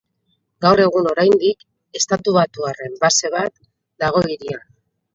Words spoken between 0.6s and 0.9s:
Gaur